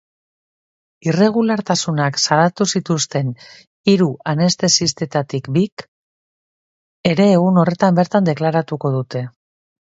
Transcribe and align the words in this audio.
Irregulartasunak 1.09 2.17
salatu 2.21 2.67
zituzten 2.79 3.29
hiru 3.93 4.09
anestesistetatik 4.35 5.53
bik 5.59 5.87
ere 7.15 7.31
egun 7.39 7.63
horretan 7.65 8.05
bertan 8.05 8.31
deklaratuko 8.35 8.97
dute. 9.01 9.27